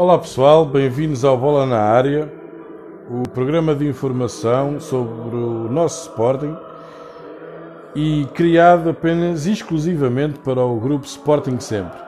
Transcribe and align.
Olá 0.00 0.18
pessoal, 0.18 0.64
bem-vindos 0.64 1.26
ao 1.26 1.36
Bola 1.36 1.66
na 1.66 1.78
Área, 1.78 2.32
o 3.10 3.28
programa 3.28 3.74
de 3.74 3.86
informação 3.86 4.80
sobre 4.80 5.36
o 5.36 5.68
nosso 5.70 6.08
Sporting 6.08 6.56
e 7.94 8.26
criado 8.32 8.88
apenas 8.88 9.44
exclusivamente 9.44 10.38
para 10.38 10.64
o 10.64 10.80
grupo 10.80 11.04
Sporting 11.04 11.60
Sempre. 11.60 11.98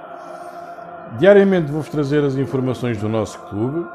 Diariamente 1.18 1.70
vou-vos 1.70 1.90
trazer 1.90 2.24
as 2.24 2.34
informações 2.34 2.96
do 2.96 3.10
nosso 3.10 3.38
clube, 3.40 3.86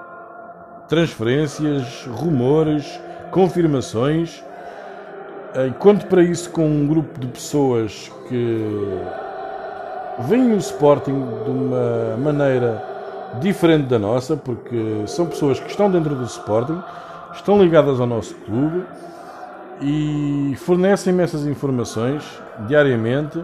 transferências, 0.87 2.05
rumores, 2.05 3.01
confirmações. 3.31 4.43
E 5.55 5.71
conto 5.79 6.05
para 6.05 6.21
isso 6.21 6.51
com 6.51 6.69
um 6.69 6.85
grupo 6.85 7.19
de 7.19 7.25
pessoas 7.25 8.11
que 8.29 9.01
veem 10.19 10.53
o 10.53 10.57
Sporting 10.57 11.19
de 11.45 11.49
uma 11.49 12.15
maneira 12.15 12.95
diferente 13.39 13.87
da 13.87 13.99
nossa, 13.99 14.35
porque 14.35 15.03
são 15.07 15.27
pessoas 15.27 15.59
que 15.59 15.69
estão 15.69 15.89
dentro 15.89 16.15
do 16.15 16.23
Sporting, 16.23 16.81
estão 17.33 17.61
ligadas 17.61 17.99
ao 17.99 18.07
nosso 18.07 18.35
clube 18.35 18.83
e 19.81 20.55
fornecem-me 20.57 21.23
essas 21.23 21.45
informações 21.45 22.23
diariamente 22.67 23.43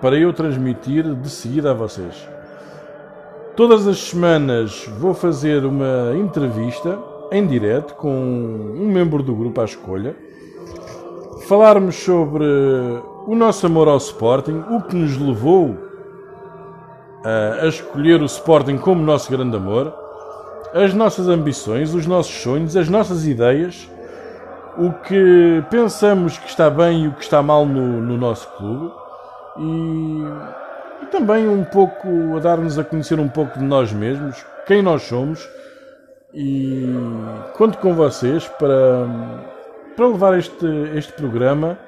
para 0.00 0.16
eu 0.16 0.32
transmitir 0.32 1.04
de 1.14 1.30
seguida 1.30 1.70
a 1.70 1.74
vocês. 1.74 2.28
Todas 3.56 3.86
as 3.86 3.98
semanas 3.98 4.88
vou 4.98 5.14
fazer 5.14 5.64
uma 5.64 6.14
entrevista 6.16 6.98
em 7.30 7.46
direto 7.46 7.94
com 7.94 8.10
um 8.10 8.86
membro 8.86 9.22
do 9.22 9.34
grupo 9.34 9.60
à 9.60 9.64
escolha, 9.64 10.16
falarmos 11.46 11.96
sobre 11.96 12.44
o 13.26 13.34
nosso 13.34 13.66
amor 13.66 13.88
ao 13.88 13.96
Sporting, 13.96 14.62
o 14.70 14.82
que 14.82 14.96
nos 14.96 15.16
levou 15.18 15.87
a 17.24 17.66
escolher 17.66 18.20
o 18.20 18.26
Sporting 18.26 18.78
como 18.78 19.02
nosso 19.02 19.30
grande 19.30 19.56
amor, 19.56 19.92
as 20.72 20.94
nossas 20.94 21.28
ambições, 21.28 21.94
os 21.94 22.06
nossos 22.06 22.34
sonhos, 22.42 22.76
as 22.76 22.88
nossas 22.88 23.26
ideias, 23.26 23.88
o 24.76 24.92
que 24.92 25.64
pensamos 25.70 26.38
que 26.38 26.48
está 26.48 26.70
bem 26.70 27.04
e 27.04 27.08
o 27.08 27.12
que 27.12 27.22
está 27.22 27.42
mal 27.42 27.66
no, 27.66 28.00
no 28.00 28.16
nosso 28.16 28.48
clube 28.56 28.92
e, 29.58 30.22
e 31.02 31.06
também 31.06 31.48
um 31.48 31.64
pouco 31.64 32.36
a 32.36 32.40
dar-nos 32.40 32.78
a 32.78 32.84
conhecer 32.84 33.18
um 33.18 33.28
pouco 33.28 33.58
de 33.58 33.64
nós 33.64 33.92
mesmos, 33.92 34.44
quem 34.66 34.82
nós 34.82 35.02
somos 35.02 35.48
e 36.32 36.86
conto 37.56 37.78
com 37.78 37.94
vocês 37.94 38.46
para, 38.46 39.06
para 39.96 40.06
levar 40.06 40.38
este, 40.38 40.66
este 40.94 41.12
programa 41.14 41.78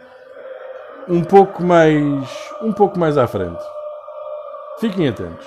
um 1.08 1.22
pouco 1.22 1.62
mais 1.62 2.28
um 2.62 2.72
pouco 2.72 2.98
mais 2.98 3.16
à 3.16 3.26
frente. 3.26 3.62
Fiquem 4.80 5.08
atentos. 5.08 5.46